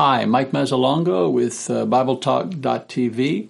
Hi, 0.00 0.26
Mike 0.26 0.52
Mazzalongo 0.52 1.28
with 1.28 1.68
uh, 1.68 1.84
BibleTalk.tv, 1.84 3.48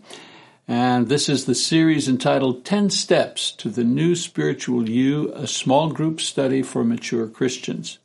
and 0.67 1.07
this 1.07 1.29
is 1.29 1.45
the 1.45 1.55
series 1.55 2.09
entitled 2.09 2.65
10 2.65 2.89
Steps 2.89 3.51
to 3.51 3.69
the 3.69 3.85
New 3.85 4.17
Spiritual 4.17 4.89
You, 4.89 5.31
a 5.35 5.47
small 5.47 5.91
group 5.91 6.23
study 6.23 6.63
for 6.63 6.85
mature 6.85 7.29
Christians. 7.29 7.99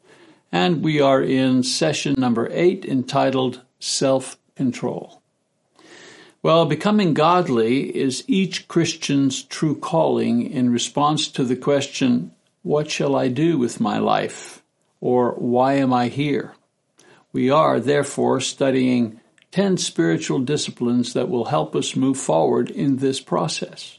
And 0.52 0.84
we 0.84 1.00
are 1.00 1.22
in 1.24 1.64
session 1.64 2.16
number 2.18 2.50
8 2.52 2.84
entitled 2.84 3.62
Self 3.80 4.38
Control. 4.58 5.22
Well, 6.42 6.66
becoming 6.66 7.14
godly 7.14 7.96
is 7.96 8.26
each 8.28 8.68
Christian's 8.68 9.42
true 9.42 9.80
calling 9.80 10.52
in 10.52 10.70
response 10.70 11.30
to 11.30 11.46
the 11.46 11.56
question, 11.56 12.34
What 12.62 12.92
shall 12.92 13.16
I 13.16 13.30
do 13.30 13.58
with 13.58 13.80
my 13.80 14.00
life? 14.00 14.62
or 15.00 15.32
Why 15.36 15.76
am 15.76 15.94
I 15.94 16.10
here? 16.10 16.56
We 17.34 17.50
are, 17.50 17.80
therefore, 17.80 18.40
studying 18.42 19.20
10 19.52 19.78
spiritual 19.78 20.40
disciplines 20.40 21.14
that 21.14 21.30
will 21.30 21.46
help 21.46 21.76
us 21.76 21.96
move 21.96 22.18
forward 22.18 22.70
in 22.70 22.98
this 22.98 23.20
process. 23.20 23.98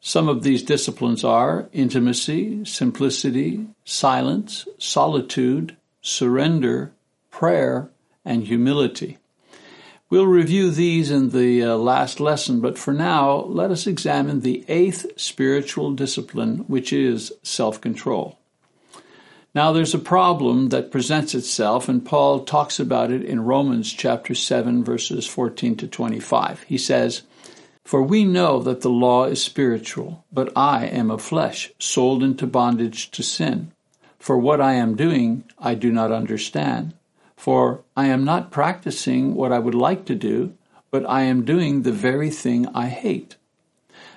Some 0.00 0.28
of 0.28 0.42
these 0.42 0.62
disciplines 0.62 1.24
are 1.24 1.68
intimacy, 1.72 2.64
simplicity, 2.64 3.66
silence, 3.84 4.66
solitude, 4.78 5.76
surrender, 6.02 6.92
prayer, 7.30 7.90
and 8.24 8.44
humility. 8.44 9.18
We'll 10.10 10.26
review 10.26 10.70
these 10.70 11.10
in 11.10 11.30
the 11.30 11.62
uh, 11.62 11.76
last 11.76 12.20
lesson, 12.20 12.60
but 12.60 12.78
for 12.78 12.92
now, 12.92 13.42
let 13.44 13.70
us 13.70 13.86
examine 13.86 14.40
the 14.40 14.64
eighth 14.68 15.06
spiritual 15.16 15.92
discipline, 15.92 16.58
which 16.68 16.92
is 16.92 17.32
self 17.42 17.80
control. 17.80 18.38
Now, 19.54 19.70
there's 19.70 19.94
a 19.94 20.00
problem 20.00 20.70
that 20.70 20.90
presents 20.90 21.32
itself, 21.32 21.88
and 21.88 22.04
Paul 22.04 22.40
talks 22.40 22.80
about 22.80 23.12
it 23.12 23.22
in 23.22 23.44
Romans 23.44 23.92
chapter 23.92 24.34
7, 24.34 24.82
verses 24.82 25.28
14 25.28 25.76
to 25.76 25.86
25. 25.86 26.64
He 26.64 26.76
says, 26.76 27.22
For 27.84 28.02
we 28.02 28.24
know 28.24 28.60
that 28.62 28.80
the 28.80 28.90
law 28.90 29.26
is 29.26 29.40
spiritual, 29.40 30.24
but 30.32 30.52
I 30.56 30.86
am 30.86 31.08
of 31.08 31.22
flesh, 31.22 31.70
sold 31.78 32.24
into 32.24 32.48
bondage 32.48 33.12
to 33.12 33.22
sin. 33.22 33.70
For 34.18 34.36
what 34.36 34.60
I 34.60 34.72
am 34.72 34.96
doing, 34.96 35.44
I 35.56 35.74
do 35.74 35.92
not 35.92 36.10
understand. 36.10 36.92
For 37.36 37.84
I 37.96 38.06
am 38.06 38.24
not 38.24 38.50
practicing 38.50 39.36
what 39.36 39.52
I 39.52 39.60
would 39.60 39.76
like 39.76 40.04
to 40.06 40.16
do, 40.16 40.54
but 40.90 41.08
I 41.08 41.22
am 41.22 41.44
doing 41.44 41.82
the 41.82 41.92
very 41.92 42.30
thing 42.30 42.66
I 42.74 42.88
hate. 42.88 43.36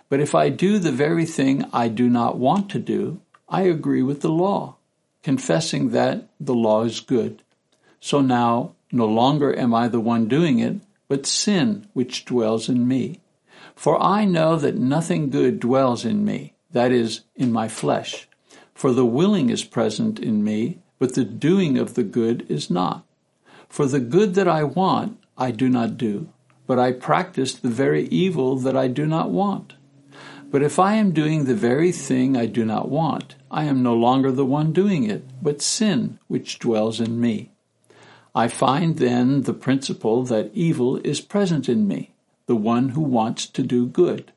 But 0.10 0.20
if 0.20 0.34
I 0.34 0.50
do 0.50 0.80
the 0.80 0.92
very 0.92 1.26
thing 1.28 1.64
I 1.72 1.90
do 1.90 2.10
not 2.10 2.40
want 2.40 2.72
to 2.72 2.80
do, 2.80 3.22
I 3.48 3.64
agree 3.64 4.02
with 4.02 4.22
the 4.22 4.30
law 4.30 4.77
confessing 5.24 5.90
that 5.90 6.28
the 6.40 6.54
law 6.54 6.84
is 6.84 7.00
good. 7.00 7.44
So 8.00 8.22
now 8.22 8.76
no 8.92 9.06
longer 9.06 9.58
am 9.58 9.74
I 9.74 9.88
the 9.88 10.00
one 10.00 10.28
doing 10.28 10.60
it, 10.60 10.78
but 11.08 11.26
sin 11.26 11.88
which 11.94 12.26
dwells 12.26 12.70
in 12.70 12.88
me. 12.88 13.20
For 13.76 14.02
I 14.02 14.26
know 14.26 14.56
that 14.56 14.78
nothing 14.78 15.30
good 15.30 15.60
dwells 15.60 16.04
in 16.06 16.26
me, 16.26 16.54
that 16.72 16.92
is, 16.92 17.22
in 17.36 17.52
my 17.52 17.68
flesh. 17.68 18.28
For 18.74 18.92
the 18.92 19.06
willing 19.06 19.50
is 19.50 19.64
present 19.64 20.20
in 20.20 20.44
me, 20.44 20.80
but 21.00 21.16
the 21.16 21.24
doing 21.24 21.78
of 21.78 21.94
the 21.94 22.04
good 22.04 22.46
is 22.50 22.70
not. 22.70 23.06
For 23.70 23.86
the 23.86 24.00
good 24.00 24.36
that 24.36 24.48
I 24.48 24.64
want, 24.64 25.20
I 25.38 25.52
do 25.52 25.70
not 25.70 25.98
do, 25.98 26.30
but 26.66 26.80
I 26.80 26.92
practice 26.92 27.54
the 27.54 27.70
very 27.70 28.08
evil 28.08 28.58
that 28.58 28.76
I 28.76 28.88
do 28.88 29.06
not 29.06 29.30
want. 29.30 29.74
But 30.50 30.64
if 30.64 30.80
I 30.80 30.94
am 30.94 31.12
doing 31.12 31.46
the 31.46 31.56
very 31.56 31.92
thing 31.92 32.38
I 32.38 32.46
do 32.46 32.64
not 32.64 32.90
want, 32.90 33.36
I 33.50 33.66
am 33.66 33.82
no 33.82 33.94
longer 33.94 34.32
the 34.32 34.46
one 34.46 34.74
doing 34.74 35.04
it, 35.04 35.24
but 35.42 35.62
sin 35.62 36.20
which 36.28 36.60
dwells 36.60 37.00
in 37.00 37.20
me. 37.20 37.52
I 38.36 38.48
find 38.48 38.98
then 38.98 39.44
the 39.44 39.54
principle 39.54 40.24
that 40.26 40.52
evil 40.54 40.98
is 40.98 41.22
present 41.22 41.68
in 41.68 41.88
me, 41.88 42.14
the 42.46 42.56
one 42.56 42.90
who 42.90 43.02
wants 43.02 43.48
to 43.48 43.64
do 43.64 43.88
good. 43.88 44.32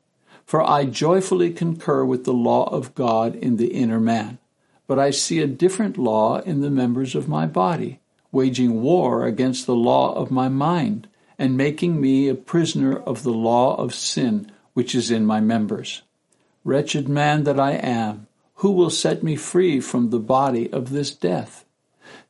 For 0.45 0.63
I 0.63 0.85
joyfully 0.85 1.51
concur 1.51 2.03
with 2.03 2.23
the 2.23 2.33
law 2.33 2.65
of 2.65 2.95
God 2.95 3.35
in 3.35 3.57
the 3.57 3.73
inner 3.73 3.99
man. 3.99 4.39
But 4.87 4.99
I 4.99 5.11
see 5.11 5.39
a 5.39 5.47
different 5.47 5.97
law 5.97 6.39
in 6.39 6.61
the 6.61 6.71
members 6.71 7.15
of 7.15 7.29
my 7.29 7.45
body, 7.45 7.99
waging 8.31 8.81
war 8.81 9.25
against 9.25 9.65
the 9.65 9.75
law 9.75 10.13
of 10.13 10.31
my 10.31 10.49
mind, 10.49 11.07
and 11.37 11.55
making 11.55 12.01
me 12.01 12.27
a 12.27 12.35
prisoner 12.35 12.97
of 12.97 13.23
the 13.23 13.33
law 13.33 13.75
of 13.75 13.93
sin 13.93 14.51
which 14.73 14.95
is 14.95 15.11
in 15.11 15.25
my 15.25 15.39
members. 15.39 16.01
Wretched 16.63 17.07
man 17.07 17.43
that 17.43 17.59
I 17.59 17.71
am, 17.71 18.27
who 18.61 18.71
will 18.71 18.91
set 18.91 19.23
me 19.23 19.35
free 19.35 19.79
from 19.79 20.11
the 20.11 20.19
body 20.19 20.71
of 20.71 20.91
this 20.91 21.09
death? 21.09 21.65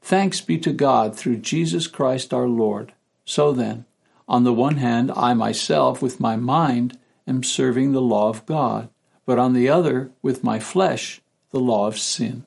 Thanks 0.02 0.40
be 0.40 0.58
to 0.59 0.72
God 0.72 1.14
through 1.14 1.36
Jesus 1.36 1.88
Christ 1.88 2.34
our 2.34 2.47
Lord. 2.47 2.94
So 3.25 3.52
then, 3.52 3.84
on 4.30 4.46
the 4.46 4.53
one 4.53 4.78
hand, 4.78 5.12
I 5.14 5.34
myself, 5.34 6.02
with 6.02 6.22
my 6.22 6.38
mind, 6.38 6.97
am 7.28 7.44
serving 7.44 7.91
the 7.91 8.02
law 8.02 8.30
of 8.30 8.46
God, 8.46 8.88
but 9.25 9.40
on 9.40 9.52
the 9.52 9.68
other, 9.68 10.12
with 10.22 10.41
my 10.41 10.58
flesh, 10.58 11.20
the 11.50 11.59
law 11.59 11.86
of 11.86 12.00
sin. 12.00 12.46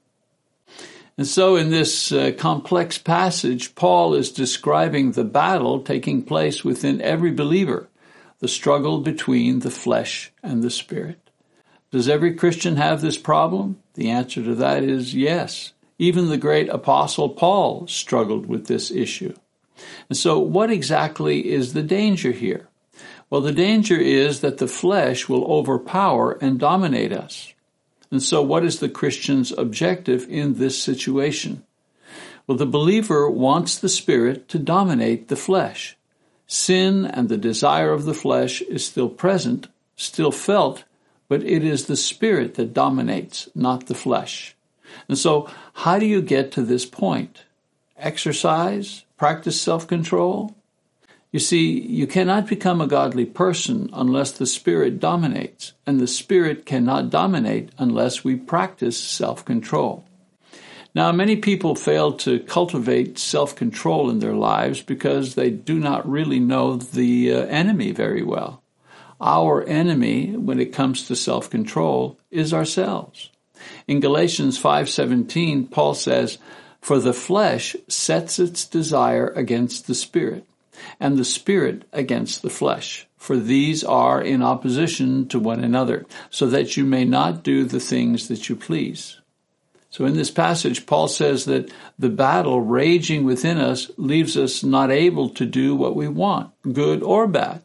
And 1.18 1.26
so, 1.26 1.56
in 1.56 1.68
this 1.68 2.10
uh, 2.10 2.32
complex 2.38 2.96
passage, 2.96 3.74
Paul 3.74 4.14
is 4.14 4.32
describing 4.32 5.12
the 5.12 5.24
battle 5.24 5.82
taking 5.82 6.22
place 6.22 6.64
within 6.64 7.02
every 7.02 7.32
believer 7.32 7.88
the 8.38 8.48
struggle 8.48 9.00
between 9.00 9.58
the 9.58 9.70
flesh 9.70 10.32
and 10.42 10.62
the 10.62 10.70
spirit. 10.70 11.23
Does 11.94 12.08
every 12.08 12.34
Christian 12.34 12.74
have 12.74 13.00
this 13.00 13.16
problem? 13.16 13.78
The 13.94 14.10
answer 14.10 14.42
to 14.42 14.56
that 14.56 14.82
is 14.82 15.14
yes. 15.14 15.74
Even 15.96 16.28
the 16.28 16.36
great 16.36 16.68
apostle 16.68 17.28
Paul 17.28 17.86
struggled 17.86 18.46
with 18.46 18.66
this 18.66 18.90
issue. 18.90 19.32
And 20.08 20.18
so, 20.18 20.40
what 20.40 20.72
exactly 20.72 21.52
is 21.52 21.72
the 21.72 21.84
danger 21.84 22.32
here? 22.32 22.66
Well, 23.30 23.42
the 23.42 23.52
danger 23.52 23.96
is 23.96 24.40
that 24.40 24.58
the 24.58 24.66
flesh 24.66 25.28
will 25.28 25.44
overpower 25.44 26.32
and 26.40 26.58
dominate 26.58 27.12
us. 27.12 27.54
And 28.10 28.20
so, 28.20 28.42
what 28.42 28.64
is 28.64 28.80
the 28.80 28.88
Christian's 28.88 29.52
objective 29.52 30.26
in 30.28 30.54
this 30.54 30.82
situation? 30.82 31.62
Well, 32.48 32.58
the 32.58 32.66
believer 32.66 33.30
wants 33.30 33.78
the 33.78 33.88
Spirit 33.88 34.48
to 34.48 34.58
dominate 34.58 35.28
the 35.28 35.36
flesh. 35.36 35.96
Sin 36.48 37.06
and 37.06 37.28
the 37.28 37.38
desire 37.38 37.92
of 37.92 38.04
the 38.04 38.14
flesh 38.14 38.62
is 38.62 38.84
still 38.84 39.08
present, 39.08 39.68
still 39.94 40.32
felt, 40.32 40.82
but 41.28 41.42
it 41.42 41.64
is 41.64 41.86
the 41.86 41.96
Spirit 41.96 42.54
that 42.54 42.74
dominates, 42.74 43.48
not 43.54 43.86
the 43.86 43.94
flesh. 43.94 44.54
And 45.08 45.18
so, 45.18 45.50
how 45.72 45.98
do 45.98 46.06
you 46.06 46.22
get 46.22 46.52
to 46.52 46.62
this 46.62 46.86
point? 46.86 47.44
Exercise? 47.96 49.04
Practice 49.16 49.60
self 49.60 49.86
control? 49.86 50.54
You 51.32 51.40
see, 51.40 51.80
you 51.80 52.06
cannot 52.06 52.46
become 52.46 52.80
a 52.80 52.86
godly 52.86 53.24
person 53.24 53.90
unless 53.92 54.32
the 54.32 54.46
Spirit 54.46 55.00
dominates, 55.00 55.72
and 55.84 55.98
the 55.98 56.06
Spirit 56.06 56.64
cannot 56.64 57.10
dominate 57.10 57.70
unless 57.76 58.22
we 58.22 58.36
practice 58.36 58.96
self 58.96 59.44
control. 59.44 60.04
Now, 60.94 61.10
many 61.10 61.34
people 61.34 61.74
fail 61.74 62.12
to 62.18 62.38
cultivate 62.38 63.18
self 63.18 63.56
control 63.56 64.10
in 64.10 64.20
their 64.20 64.34
lives 64.34 64.80
because 64.80 65.34
they 65.34 65.50
do 65.50 65.78
not 65.80 66.08
really 66.08 66.38
know 66.38 66.76
the 66.76 67.32
uh, 67.32 67.46
enemy 67.46 67.90
very 67.90 68.22
well. 68.22 68.62
Our 69.20 69.62
enemy, 69.64 70.36
when 70.36 70.58
it 70.58 70.72
comes 70.72 71.06
to 71.06 71.16
self 71.16 71.50
control, 71.50 72.18
is 72.30 72.52
ourselves. 72.52 73.30
In 73.86 74.00
Galatians 74.00 74.58
5:17, 74.58 75.66
Paul 75.66 75.94
says, 75.94 76.38
"For 76.80 76.98
the 76.98 77.12
flesh 77.12 77.76
sets 77.88 78.38
its 78.38 78.66
desire 78.66 79.32
against 79.36 79.86
the 79.86 79.94
spirit, 79.94 80.44
and 81.00 81.16
the 81.16 81.24
spirit 81.24 81.84
against 81.92 82.42
the 82.42 82.50
flesh, 82.50 83.06
for 83.16 83.36
these 83.36 83.84
are 83.84 84.20
in 84.20 84.42
opposition 84.42 85.26
to 85.28 85.38
one 85.38 85.62
another, 85.62 86.04
so 86.30 86.46
that 86.46 86.76
you 86.76 86.84
may 86.84 87.04
not 87.04 87.42
do 87.42 87.64
the 87.64 87.80
things 87.80 88.28
that 88.28 88.48
you 88.48 88.56
please." 88.56 89.16
So 89.90 90.04
in 90.04 90.14
this 90.14 90.32
passage, 90.32 90.86
Paul 90.86 91.06
says 91.06 91.44
that 91.44 91.70
the 91.96 92.08
battle 92.08 92.60
raging 92.60 93.22
within 93.24 93.58
us 93.58 93.92
leaves 93.96 94.36
us 94.36 94.64
not 94.64 94.90
able 94.90 95.28
to 95.28 95.46
do 95.46 95.76
what 95.76 95.94
we 95.94 96.08
want, 96.08 96.50
good 96.72 97.00
or 97.00 97.28
bad. 97.28 97.62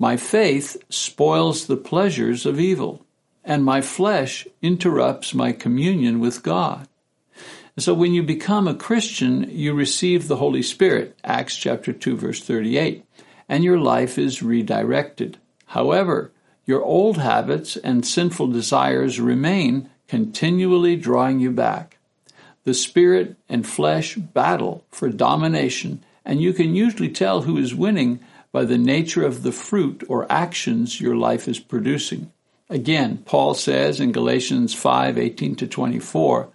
My 0.00 0.16
faith 0.16 0.76
spoils 0.88 1.66
the 1.66 1.76
pleasures 1.76 2.46
of 2.46 2.60
evil, 2.60 3.04
and 3.44 3.64
my 3.64 3.80
flesh 3.80 4.46
interrupts 4.62 5.34
my 5.34 5.50
communion 5.50 6.20
with 6.20 6.44
God. 6.44 6.86
so 7.76 7.94
when 7.94 8.12
you 8.12 8.22
become 8.22 8.68
a 8.68 8.76
Christian, 8.76 9.48
you 9.50 9.74
receive 9.74 10.28
the 10.28 10.36
Holy 10.36 10.62
Spirit, 10.62 11.18
Acts 11.24 11.56
chapter 11.56 11.92
2 11.92 12.16
verse 12.16 12.40
38, 12.40 13.04
and 13.48 13.64
your 13.64 13.78
life 13.78 14.18
is 14.18 14.40
redirected. 14.40 15.36
However, 15.66 16.30
your 16.64 16.82
old 16.84 17.18
habits 17.18 17.76
and 17.76 18.06
sinful 18.06 18.48
desires 18.48 19.18
remain 19.18 19.90
continually 20.06 20.94
drawing 20.94 21.40
you 21.40 21.50
back. 21.50 21.98
The 22.62 22.74
spirit 22.74 23.34
and 23.48 23.66
flesh 23.66 24.14
battle 24.14 24.84
for 24.90 25.08
domination, 25.08 26.04
and 26.24 26.40
you 26.40 26.52
can 26.52 26.76
usually 26.76 27.08
tell 27.08 27.42
who 27.42 27.56
is 27.56 27.74
winning 27.74 28.20
by 28.52 28.64
the 28.64 28.78
nature 28.78 29.24
of 29.24 29.42
the 29.42 29.52
fruit 29.52 30.04
or 30.08 30.30
actions 30.30 31.00
your 31.00 31.16
life 31.16 31.48
is 31.48 31.58
producing. 31.58 32.30
Again, 32.70 33.22
Paul 33.24 33.54
says 33.54 34.00
in 34.00 34.12
Galatians 34.12 34.74
5:18 34.74 35.54
to 35.56 35.66
24, 35.66 36.48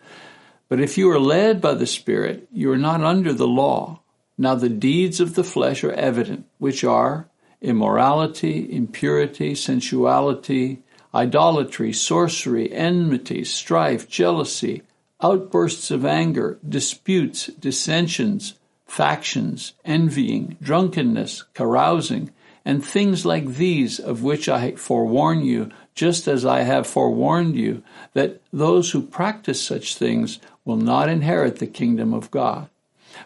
"But 0.70 0.80
if 0.80 0.98
you 0.98 1.10
are 1.10 1.20
led 1.20 1.62
by 1.62 1.74
the 1.74 1.88
Spirit, 1.88 2.48
you 2.52 2.72
are 2.72 2.78
not 2.78 3.02
under 3.02 3.34
the 3.34 3.48
law. 3.48 4.00
Now 4.38 4.56
the 4.56 4.70
deeds 4.70 5.20
of 5.20 5.36
the 5.36 5.44
flesh 5.44 5.84
are 5.84 5.92
evident, 5.92 6.46
which 6.58 6.84
are 6.84 7.28
immorality, 7.62 8.68
impurity, 8.72 9.56
sensuality, 9.56 10.80
idolatry, 11.16 11.94
sorcery, 11.94 12.72
enmity, 12.72 13.44
strife, 13.44 14.10
jealousy, 14.10 14.82
outbursts 15.22 15.92
of 15.92 16.06
anger, 16.06 16.60
disputes, 16.68 17.48
dissensions, 17.60 18.56
factions, 18.94 19.74
envying, 19.84 20.56
drunkenness, 20.62 21.42
carousing, 21.56 22.30
and 22.64 22.86
things 22.86 23.26
like 23.26 23.56
these, 23.56 24.00
of 24.00 24.22
which 24.22 24.48
I 24.48 24.74
forewarn 24.74 25.44
you, 25.44 25.72
just 25.96 26.28
as 26.28 26.46
I 26.46 26.62
have 26.62 26.86
forewarned 26.86 27.56
you, 27.56 27.82
that 28.14 28.40
those 28.54 28.92
who 28.92 29.02
practice 29.02 29.60
such 29.60 29.96
things 29.96 30.38
will 30.64 30.76
not 30.78 31.10
inherit 31.10 31.58
the 31.58 31.66
kingdom 31.66 32.14
of 32.14 32.30
God. 32.30 32.70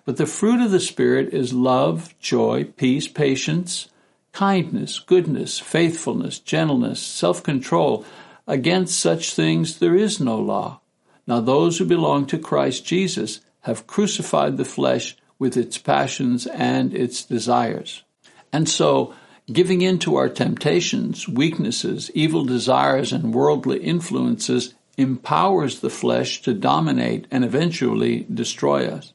But 0.05 0.15
the 0.15 0.25
fruit 0.25 0.63
of 0.63 0.71
the 0.71 0.79
Spirit 0.79 1.33
is 1.33 1.51
love, 1.51 2.17
joy, 2.21 2.63
peace, 2.77 3.09
patience, 3.09 3.89
kindness, 4.31 4.99
goodness, 4.99 5.59
faithfulness, 5.59 6.39
gentleness, 6.39 7.01
self 7.01 7.43
control. 7.43 8.05
Against 8.47 8.97
such 8.97 9.33
things 9.33 9.79
there 9.79 9.97
is 9.97 10.21
no 10.21 10.39
law. 10.39 10.79
Now 11.27 11.41
those 11.41 11.77
who 11.77 11.85
belong 11.85 12.25
to 12.27 12.37
Christ 12.37 12.85
Jesus 12.85 13.41
have 13.63 13.85
crucified 13.85 14.55
the 14.55 14.63
flesh 14.63 15.17
with 15.39 15.57
its 15.57 15.77
passions 15.77 16.47
and 16.47 16.93
its 16.93 17.23
desires. 17.23 18.03
And 18.51 18.67
so, 18.67 19.13
giving 19.51 19.81
in 19.81 19.99
to 19.99 20.15
our 20.15 20.29
temptations, 20.29 21.27
weaknesses, 21.27 22.11
evil 22.13 22.45
desires, 22.45 23.13
and 23.13 23.33
worldly 23.33 23.79
influences 23.79 24.73
empowers 24.97 25.79
the 25.79 25.89
flesh 25.89 26.41
to 26.41 26.53
dominate 26.53 27.27
and 27.29 27.45
eventually 27.45 28.25
destroy 28.33 28.87
us. 28.87 29.13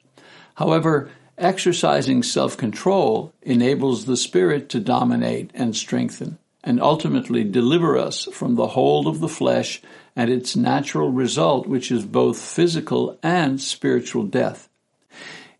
However, 0.55 1.11
exercising 1.37 2.23
self 2.23 2.57
control 2.57 3.33
enables 3.43 4.05
the 4.05 4.17
Spirit 4.17 4.69
to 4.71 4.81
dominate 4.81 5.51
and 5.55 5.75
strengthen, 5.75 6.39
and 6.63 6.81
ultimately 6.81 7.43
deliver 7.43 7.99
us 7.99 8.29
from 8.33 8.55
the 8.55 8.69
hold 8.69 9.07
of 9.07 9.21
the 9.21 9.29
flesh 9.29 9.83
and 10.15 10.31
its 10.31 10.55
natural 10.55 11.11
result, 11.11 11.67
which 11.67 11.91
is 11.91 12.05
both 12.05 12.39
physical 12.39 13.19
and 13.23 13.61
spiritual 13.61 14.25
death. 14.25 14.69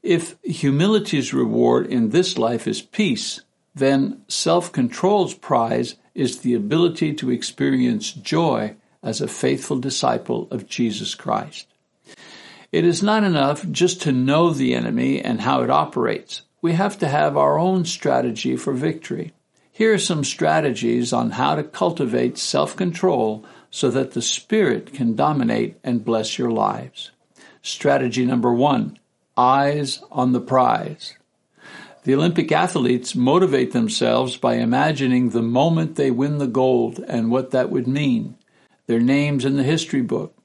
If 0.03 0.37
humility's 0.43 1.33
reward 1.33 1.87
in 1.87 2.11
this 2.11 2.37
life 2.37 2.67
is 2.67 2.83
peace, 2.83 3.41
then 3.75 4.23
self 4.27 4.73
control's 4.73 5.35
prize 5.35 5.95
is 6.15 6.41
the 6.41 6.55
ability 6.55 7.15
to 7.15 7.31
experience 7.31 8.13
joy 8.13 8.75
as 9.03 9.21
a 9.21 9.29
faithful 9.29 9.79
disciple 9.79 10.49
of 10.51 10.69
Jesus 10.69 11.15
Christ. 11.15 11.69
It 12.73 12.85
is 12.85 13.03
not 13.03 13.23
enough 13.23 13.69
just 13.71 14.03
to 14.03 14.13
know 14.13 14.51
the 14.51 14.75
enemy 14.75 15.23
and 15.23 15.41
how 15.41 15.63
it 15.63 15.71
operates. 15.71 16.43
We 16.61 16.73
have 16.73 16.99
to 16.99 17.09
have 17.09 17.37
our 17.37 17.59
own 17.59 17.85
strategy 17.85 18.57
for 18.57 18.73
victory. 18.73 19.33
Here 19.71 19.95
are 19.95 19.99
some 19.99 20.25
strategies 20.25 21.13
on 21.13 21.33
how 21.33 21.55
to 21.55 21.63
cultivate 21.63 22.39
self 22.39 22.75
control 22.75 23.45
so 23.71 23.91
that 23.91 24.13
the 24.13 24.23
Spirit 24.23 24.93
can 24.93 25.15
dominate 25.15 25.79
and 25.85 26.05
bless 26.05 26.39
your 26.39 26.51
lives. 26.51 27.11
Strategy 27.63 28.27
number 28.27 28.53
one 28.53 28.99
eyes 29.37 30.03
on 30.11 30.33
the 30.33 30.41
prize. 30.41 31.15
The 32.05 32.15
Olympic 32.15 32.51
athletes 32.51 33.15
motivate 33.15 33.73
themselves 33.73 34.37
by 34.37 34.55
imagining 34.55 35.31
the 35.31 35.43
moment 35.43 35.95
they 35.95 36.11
win 36.11 36.39
the 36.39 36.49
gold 36.49 36.99
and 37.07 37.31
what 37.31 37.53
that 37.53 37.71
would 37.71 37.87
mean 37.87 38.37
their 38.89 39.01
names 39.01 39.45
in 39.45 39.57
the 39.57 39.63
history 39.63 40.03
book, 40.03 40.37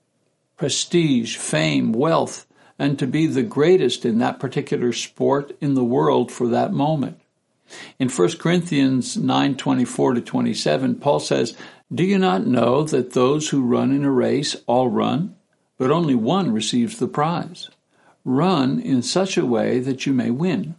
prestige, 0.55 1.35
fame, 1.37 1.91
wealth, 1.91 2.45
and 2.77 2.99
to 2.99 3.07
be 3.07 3.25
the 3.25 3.43
greatest 3.43 4.05
in 4.05 4.19
that 4.19 4.39
particular 4.39 4.93
sport 4.93 5.57
in 5.59 5.73
the 5.73 5.83
world 5.83 6.31
for 6.31 6.47
that 6.47 6.71
moment. 6.71 7.19
In 7.99 8.09
1 8.09 8.37
Corinthians 8.37 9.17
9:24 9.17 10.13
to 10.13 10.21
27, 10.21 10.95
Paul 10.95 11.19
says, 11.19 11.55
"Do 11.93 12.03
you 12.03 12.19
not 12.19 12.45
know 12.45 12.83
that 12.83 13.13
those 13.13 13.49
who 13.49 13.61
run 13.61 13.91
in 13.91 14.05
a 14.05 14.11
race 14.11 14.55
all 14.67 14.89
run, 14.89 15.35
but 15.77 15.91
only 15.91 16.15
one 16.15 16.51
receives 16.51 16.97
the 16.97 17.07
prize? 17.07 17.69
Run 18.29 18.81
in 18.81 19.01
such 19.01 19.37
a 19.37 19.45
way 19.45 19.79
that 19.79 20.05
you 20.05 20.11
may 20.11 20.29
win." 20.29 20.75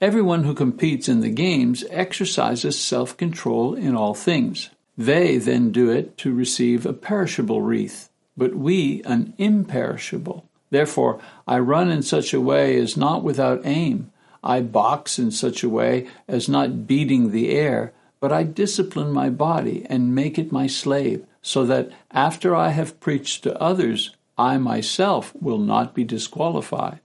Everyone 0.00 0.44
who 0.44 0.54
competes 0.54 1.08
in 1.08 1.20
the 1.20 1.28
games 1.28 1.84
exercises 1.90 2.78
self-control 2.78 3.74
in 3.74 3.96
all 3.96 4.14
things. 4.14 4.70
They 4.96 5.36
then 5.36 5.72
do 5.72 5.90
it 5.90 6.16
to 6.18 6.32
receive 6.32 6.86
a 6.86 6.92
perishable 6.92 7.60
wreath, 7.60 8.08
but 8.36 8.54
we 8.54 9.02
an 9.04 9.34
imperishable. 9.36 10.44
Therefore, 10.70 11.18
I 11.48 11.58
run 11.58 11.90
in 11.90 12.02
such 12.02 12.32
a 12.32 12.40
way 12.40 12.78
as 12.78 12.96
not 12.96 13.24
without 13.24 13.62
aim. 13.64 14.12
I 14.44 14.60
box 14.60 15.18
in 15.18 15.32
such 15.32 15.64
a 15.64 15.68
way 15.68 16.06
as 16.28 16.48
not 16.48 16.86
beating 16.86 17.32
the 17.32 17.50
air, 17.50 17.92
but 18.20 18.30
I 18.32 18.44
discipline 18.44 19.10
my 19.10 19.28
body 19.28 19.84
and 19.90 20.14
make 20.14 20.38
it 20.38 20.52
my 20.52 20.68
slave, 20.68 21.24
so 21.42 21.66
that 21.66 21.90
after 22.12 22.54
I 22.54 22.68
have 22.68 23.00
preached 23.00 23.42
to 23.42 23.60
others, 23.60 24.14
I 24.40 24.56
myself 24.56 25.32
will 25.40 25.58
not 25.58 25.94
be 25.94 26.04
disqualified. 26.04 27.00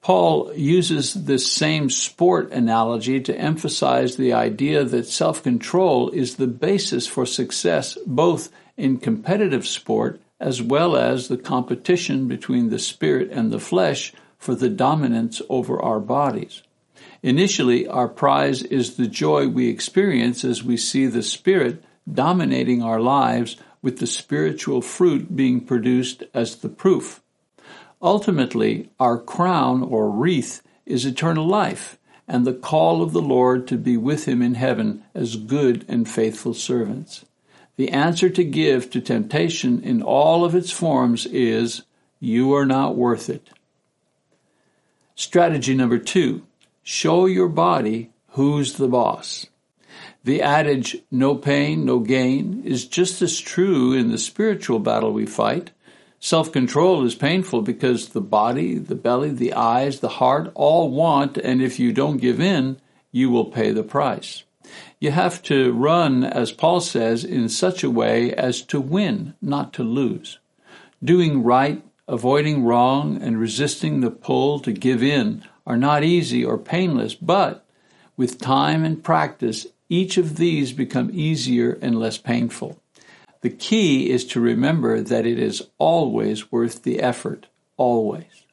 Paul 0.00 0.52
uses 0.54 1.12
this 1.12 1.52
same 1.52 1.90
sport 1.90 2.50
analogy 2.52 3.20
to 3.20 3.38
emphasize 3.38 4.16
the 4.16 4.32
idea 4.32 4.82
that 4.84 5.06
self 5.06 5.42
control 5.42 6.08
is 6.10 6.36
the 6.36 6.46
basis 6.46 7.06
for 7.06 7.26
success 7.26 7.98
both 8.06 8.50
in 8.78 8.96
competitive 8.96 9.66
sport 9.66 10.20
as 10.40 10.62
well 10.62 10.96
as 10.96 11.28
the 11.28 11.36
competition 11.36 12.26
between 12.26 12.70
the 12.70 12.78
spirit 12.78 13.30
and 13.30 13.52
the 13.52 13.60
flesh 13.60 14.14
for 14.38 14.54
the 14.54 14.70
dominance 14.70 15.42
over 15.50 15.78
our 15.82 16.00
bodies. 16.00 16.62
Initially, 17.22 17.86
our 17.86 18.08
prize 18.08 18.62
is 18.62 18.96
the 18.96 19.06
joy 19.06 19.46
we 19.46 19.68
experience 19.68 20.42
as 20.42 20.64
we 20.64 20.78
see 20.78 21.06
the 21.06 21.22
Spirit 21.22 21.84
dominating 22.10 22.82
our 22.82 23.00
lives 23.00 23.56
with 23.82 23.98
the 23.98 24.06
spiritual 24.06 24.82
fruit 24.82 25.34
being 25.34 25.60
produced 25.60 26.24
as 26.34 26.56
the 26.56 26.68
proof. 26.68 27.20
Ultimately, 28.02 28.90
our 28.98 29.18
crown 29.18 29.82
or 29.82 30.10
wreath 30.10 30.62
is 30.86 31.04
eternal 31.04 31.46
life 31.46 31.98
and 32.26 32.46
the 32.46 32.54
call 32.54 33.02
of 33.02 33.12
the 33.12 33.20
Lord 33.20 33.66
to 33.66 33.76
be 33.76 33.96
with 33.96 34.26
him 34.26 34.40
in 34.40 34.54
heaven 34.54 35.02
as 35.14 35.34
good 35.34 35.84
and 35.88 36.08
faithful 36.08 36.54
servants. 36.54 37.24
The 37.76 37.90
answer 37.90 38.30
to 38.30 38.44
give 38.44 38.90
to 38.90 39.00
temptation 39.00 39.82
in 39.82 40.00
all 40.00 40.44
of 40.44 40.54
its 40.54 40.70
forms 40.70 41.26
is, 41.26 41.82
You 42.20 42.54
are 42.54 42.66
not 42.66 42.94
worth 42.94 43.28
it. 43.28 43.48
Strategy 45.16 45.74
number 45.74 45.98
two 45.98 46.46
show 46.82 47.26
your 47.26 47.48
body 47.48 48.10
who's 48.30 48.74
the 48.74 48.88
boss. 48.88 49.46
The 50.24 50.42
adage, 50.42 50.98
no 51.10 51.34
pain, 51.34 51.84
no 51.84 51.98
gain, 51.98 52.62
is 52.64 52.86
just 52.86 53.22
as 53.22 53.38
true 53.40 53.92
in 53.92 54.10
the 54.10 54.18
spiritual 54.18 54.78
battle 54.78 55.12
we 55.12 55.26
fight 55.26 55.70
Self 56.22 56.52
control 56.52 57.06
is 57.06 57.14
painful 57.14 57.62
because 57.62 58.10
the 58.10 58.20
body, 58.20 58.76
the 58.76 58.94
belly, 58.94 59.30
the 59.30 59.54
eyes, 59.54 60.00
the 60.00 60.20
heart 60.20 60.52
all 60.54 60.90
want, 60.90 61.38
and 61.38 61.62
if 61.62 61.80
you 61.80 61.94
don't 61.94 62.18
give 62.18 62.38
in, 62.38 62.78
you 63.10 63.30
will 63.30 63.46
pay 63.46 63.70
the 63.70 63.82
price. 63.82 64.44
You 65.00 65.12
have 65.12 65.42
to 65.44 65.72
run, 65.72 66.22
as 66.22 66.52
Paul 66.52 66.82
says, 66.82 67.24
in 67.24 67.48
such 67.48 67.82
a 67.82 67.90
way 67.90 68.34
as 68.34 68.60
to 68.64 68.82
win, 68.82 69.32
not 69.40 69.72
to 69.74 69.82
lose. 69.82 70.38
Doing 71.02 71.42
right, 71.42 71.82
avoiding 72.06 72.64
wrong, 72.64 73.16
and 73.22 73.40
resisting 73.40 74.00
the 74.00 74.10
pull 74.10 74.60
to 74.60 74.72
give 74.72 75.02
in 75.02 75.42
are 75.66 75.78
not 75.78 76.04
easy 76.04 76.44
or 76.44 76.58
painless, 76.58 77.14
but 77.14 77.64
with 78.18 78.38
time 78.38 78.84
and 78.84 79.02
practice, 79.02 79.66
each 79.90 80.16
of 80.16 80.36
these 80.36 80.72
become 80.72 81.10
easier 81.12 81.78
and 81.82 81.98
less 81.98 82.16
painful. 82.16 82.80
The 83.42 83.50
key 83.50 84.08
is 84.08 84.24
to 84.26 84.40
remember 84.40 85.00
that 85.00 85.26
it 85.26 85.38
is 85.38 85.66
always 85.78 86.52
worth 86.52 86.82
the 86.84 87.00
effort, 87.00 87.46
always. 87.76 88.44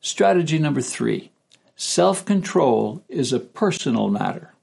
Strategy 0.00 0.58
number 0.58 0.80
three 0.80 1.30
self 1.76 2.24
control 2.24 3.04
is 3.08 3.32
a 3.32 3.40
personal 3.40 4.08
matter. 4.08 4.54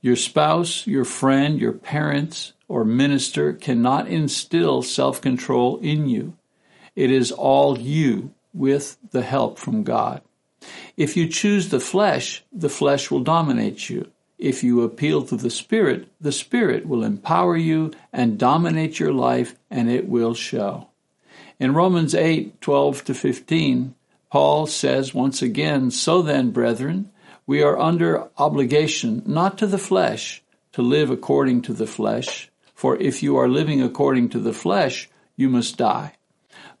Your 0.00 0.16
spouse, 0.16 0.86
your 0.86 1.04
friend, 1.04 1.60
your 1.60 1.72
parents, 1.72 2.52
or 2.68 2.84
minister 2.84 3.52
cannot 3.52 4.06
instill 4.06 4.82
self 4.82 5.20
control 5.20 5.78
in 5.78 6.08
you. 6.08 6.36
It 6.94 7.10
is 7.10 7.32
all 7.32 7.78
you 7.78 8.32
with 8.54 8.96
the 9.10 9.22
help 9.22 9.58
from 9.58 9.82
God. 9.82 10.22
If 10.96 11.16
you 11.16 11.26
choose 11.26 11.70
the 11.70 11.80
flesh, 11.80 12.44
the 12.52 12.68
flesh 12.68 13.10
will 13.10 13.20
dominate 13.20 13.90
you. 13.90 14.10
If 14.40 14.64
you 14.64 14.82
appeal 14.82 15.22
to 15.24 15.36
the 15.36 15.50
Spirit, 15.50 16.08
the 16.18 16.32
Spirit 16.32 16.86
will 16.86 17.04
empower 17.04 17.58
you 17.58 17.92
and 18.10 18.38
dominate 18.38 18.98
your 18.98 19.12
life, 19.12 19.54
and 19.70 19.90
it 19.90 20.08
will 20.08 20.32
show. 20.32 20.88
In 21.58 21.74
Romans 21.74 22.14
8 22.14 22.58
12 22.62 23.04
to 23.04 23.14
15, 23.14 23.94
Paul 24.30 24.66
says 24.66 25.12
once 25.12 25.42
again, 25.42 25.90
So 25.90 26.22
then, 26.22 26.52
brethren, 26.52 27.10
we 27.46 27.62
are 27.62 27.78
under 27.78 28.30
obligation, 28.38 29.22
not 29.26 29.58
to 29.58 29.66
the 29.66 29.76
flesh, 29.76 30.42
to 30.72 30.80
live 30.80 31.10
according 31.10 31.60
to 31.62 31.74
the 31.74 31.86
flesh. 31.86 32.50
For 32.74 32.96
if 32.96 33.22
you 33.22 33.36
are 33.36 33.48
living 33.48 33.82
according 33.82 34.30
to 34.30 34.38
the 34.38 34.54
flesh, 34.54 35.10
you 35.36 35.50
must 35.50 35.76
die. 35.76 36.14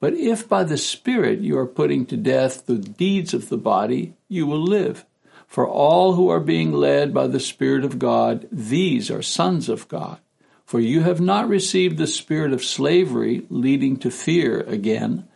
But 0.00 0.14
if 0.14 0.48
by 0.48 0.64
the 0.64 0.78
Spirit 0.78 1.40
you 1.40 1.58
are 1.58 1.66
putting 1.66 2.06
to 2.06 2.16
death 2.16 2.64
the 2.64 2.78
deeds 2.78 3.34
of 3.34 3.50
the 3.50 3.58
body, 3.58 4.14
you 4.28 4.46
will 4.46 4.62
live. 4.62 5.04
For 5.50 5.68
all 5.68 6.12
who 6.12 6.28
are 6.28 6.38
being 6.38 6.70
led 6.72 7.12
by 7.12 7.26
the 7.26 7.40
Spirit 7.40 7.84
of 7.84 7.98
God, 7.98 8.46
these 8.52 9.10
are 9.10 9.20
sons 9.20 9.68
of 9.68 9.88
God. 9.88 10.20
For 10.64 10.78
you 10.78 11.00
have 11.00 11.20
not 11.20 11.48
received 11.48 11.98
the 11.98 12.06
spirit 12.06 12.52
of 12.52 12.62
slavery 12.62 13.42
leading 13.50 13.96
to 13.96 14.12
fear 14.12 14.60
again, 14.60 15.26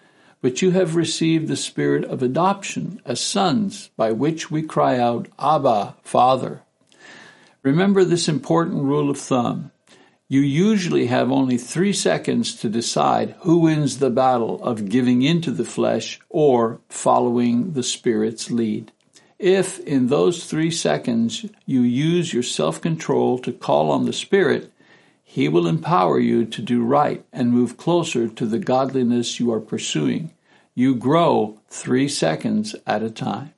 but 0.40 0.62
you 0.62 0.70
have 0.70 0.94
received 0.94 1.48
the 1.48 1.56
spirit 1.56 2.04
of 2.04 2.22
adoption 2.22 3.02
as 3.04 3.20
sons, 3.20 3.90
by 3.96 4.12
which 4.12 4.52
we 4.52 4.62
cry 4.62 5.00
out, 5.00 5.26
Abba, 5.36 5.96
Father. 6.04 6.62
Remember 7.64 8.04
this 8.04 8.28
important 8.28 8.84
rule 8.84 9.10
of 9.10 9.18
thumb. 9.18 9.72
You 10.28 10.42
usually 10.42 11.06
have 11.06 11.32
only 11.32 11.58
three 11.58 11.92
seconds 11.92 12.54
to 12.60 12.68
decide 12.68 13.34
who 13.40 13.58
wins 13.58 13.98
the 13.98 14.10
battle 14.10 14.62
of 14.62 14.88
giving 14.88 15.22
into 15.22 15.50
the 15.50 15.64
flesh 15.64 16.20
or 16.28 16.78
following 16.88 17.72
the 17.72 17.82
Spirit's 17.82 18.52
lead. 18.52 18.92
If 19.38 19.80
in 19.80 20.06
those 20.06 20.46
three 20.46 20.70
seconds 20.70 21.44
you 21.66 21.82
use 21.82 22.32
your 22.32 22.42
self 22.42 22.80
control 22.80 23.38
to 23.40 23.52
call 23.52 23.90
on 23.90 24.04
the 24.04 24.12
Spirit, 24.12 24.72
He 25.22 25.48
will 25.48 25.66
empower 25.66 26.18
you 26.18 26.44
to 26.46 26.62
do 26.62 26.82
right 26.82 27.24
and 27.32 27.52
move 27.52 27.76
closer 27.76 28.28
to 28.28 28.46
the 28.46 28.58
godliness 28.58 29.40
you 29.40 29.52
are 29.52 29.60
pursuing. 29.60 30.32
You 30.74 30.94
grow 30.94 31.58
three 31.68 32.08
seconds 32.08 32.74
at 32.86 33.02
a 33.02 33.10
time. 33.10 33.54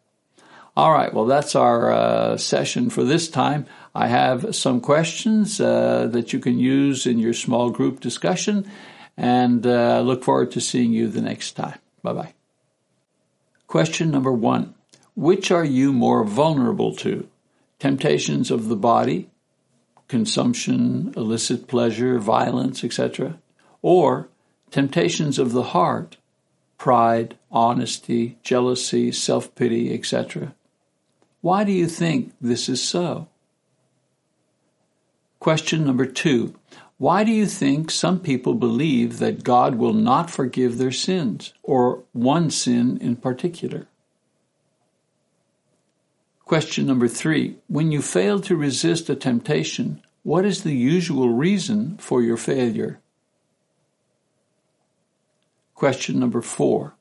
All 0.77 0.93
right, 0.93 1.13
well, 1.13 1.25
that's 1.25 1.55
our 1.55 1.91
uh, 1.91 2.37
session 2.37 2.91
for 2.91 3.03
this 3.03 3.31
time. 3.31 3.65
I 3.95 4.09
have 4.09 4.55
some 4.55 4.83
questions 4.83 5.59
uh, 5.59 6.07
that 6.09 6.35
you 6.35 6.39
can 6.39 6.59
use 6.59 7.07
in 7.07 7.19
your 7.19 7.33
small 7.33 7.71
group 7.71 8.01
discussion, 8.01 8.71
and 9.17 9.67
uh, 9.67 10.01
look 10.01 10.23
forward 10.23 10.51
to 10.53 10.61
seeing 10.61 10.93
you 10.93 11.09
the 11.09 11.23
next 11.23 11.53
time. 11.53 11.79
Bye 12.03 12.13
bye. 12.13 12.35
Question 13.67 14.11
number 14.11 14.33
one 14.33 14.76
Which 15.17 15.51
are 15.51 15.65
you 15.65 15.95
more 15.95 16.25
vulnerable 16.25 16.95
to? 16.97 17.27
Temptations 17.79 18.51
of 18.51 18.69
the 18.69 18.77
body, 18.77 19.31
consumption, 20.09 21.15
illicit 21.17 21.67
pleasure, 21.67 22.19
violence, 22.19 22.85
etc., 22.85 23.39
or 23.81 24.29
temptations 24.71 25.39
of 25.39 25.53
the 25.53 25.63
heart, 25.63 26.19
pride, 26.77 27.39
honesty, 27.51 28.37
jealousy, 28.43 29.11
self 29.11 29.55
pity, 29.55 29.95
etc.? 29.95 30.55
Why 31.41 31.65
do 31.65 31.73
you 31.73 31.87
think 31.87 32.35
this 32.39 32.69
is 32.69 32.83
so? 32.83 33.29
Question 35.41 35.87
number 35.87 36.05
two 36.05 36.55
Why 36.99 37.25
do 37.25 37.33
you 37.33 37.47
think 37.47 37.91
some 37.91 38.21
people 38.21 38.53
believe 38.53 39.19
that 39.19 39.45
God 39.45 39.77
will 39.77 39.95
not 39.95 40.31
forgive 40.31 40.77
their 40.77 40.93
sins, 40.93 41.55
or 41.63 42.03
one 42.13 42.51
sin 42.51 42.99
in 43.01 43.17
particular? 43.17 43.87
Question 46.47 46.87
number 46.87 47.09
three 47.09 47.57
When 47.67 47.91
you 47.91 48.01
fail 48.01 48.41
to 48.43 48.55
resist 48.55 49.11
a 49.11 49.17
temptation, 49.17 50.01
what 50.23 50.45
is 50.45 50.63
the 50.63 50.75
usual 50.75 51.31
reason 51.31 51.99
for 51.99 52.23
your 52.23 52.37
failure? 52.37 53.01
Question 55.75 56.21
number 56.21 56.41
four 56.41 56.95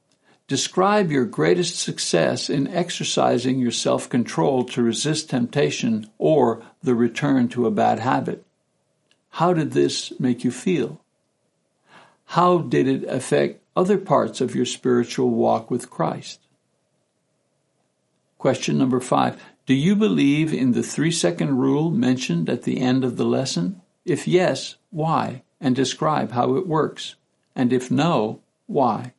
Describe 0.48 1.12
your 1.12 1.25
greatest 1.25 1.78
success 1.78 2.50
in 2.50 2.68
exercising 2.68 3.60
your 3.60 3.72
self 3.72 4.10
control 4.10 4.64
to 4.66 4.82
resist 4.82 5.30
temptation 5.30 6.10
or 6.18 6.64
the 6.82 6.96
return 6.96 7.48
to 7.50 7.68
a 7.68 7.72
bad 7.72 8.00
habit. 8.00 8.44
How 9.30 9.54
did 9.54 9.74
this 9.74 10.12
make 10.20 10.44
you 10.44 10.50
feel? 10.50 11.02
How 12.30 12.58
did 12.58 12.88
it 12.88 13.04
affect 13.04 13.62
other 13.75 14.00
parts 14.00 14.42
of 14.42 14.56
your 14.56 14.66
spiritual 14.66 15.30
walk 15.30 15.70
with 15.70 15.92
Christ? 15.92 16.45
Question 18.46 18.78
number 18.78 19.00
five 19.00 19.42
Do 19.66 19.74
you 19.74 19.96
believe 19.96 20.54
in 20.54 20.74
the 20.74 20.84
three 20.84 21.10
second 21.10 21.58
rule 21.58 21.90
mentioned 21.90 22.48
at 22.48 22.62
the 22.62 22.80
end 22.80 23.04
of 23.04 23.18
the 23.18 23.25
lesson? 23.25 23.82
If 24.06 24.28
yes, 24.28 24.75
why? 24.92 25.42
And 25.60 25.75
describe 25.75 26.32
how 26.32 26.54
it 26.54 26.68
works. 26.68 27.16
And 27.56 27.74
if 27.74 27.90
no, 27.90 28.42
why? 28.68 29.14